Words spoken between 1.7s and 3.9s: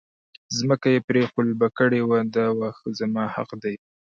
کړې وه دا واښه زما حق دی.